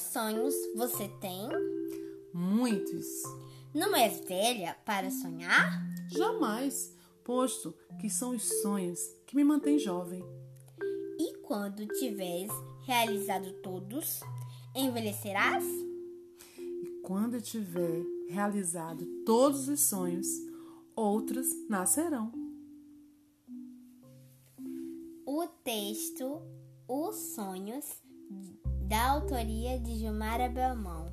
[0.00, 1.48] sonhos você tem?
[2.32, 3.06] Muitos.
[3.74, 5.82] Não és velha para sonhar?
[6.08, 10.24] Jamais, posto que são os sonhos que me mantêm jovem.
[11.18, 12.50] E quando tiveres
[12.86, 14.20] realizado todos,
[14.74, 15.64] envelhecerás?
[16.58, 20.26] E quando eu tiver realizado todos os sonhos,
[20.96, 22.32] outros nascerão.
[25.26, 26.40] O texto
[26.88, 27.84] Os Sonhos,
[28.88, 31.10] da autoria de Gilmara Belmont.